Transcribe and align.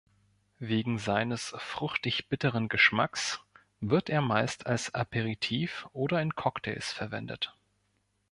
Wegen 0.57 0.97
seines 0.97 1.53
fruchtig-bitteren 1.59 2.69
Geschmacks 2.69 3.39
wird 3.81 4.09
er 4.09 4.23
meist 4.23 4.65
als 4.65 4.95
Aperitif 4.95 5.85
oder 5.93 6.19
in 6.23 6.33
Cocktails 6.33 6.91
verwendet. 6.91 7.53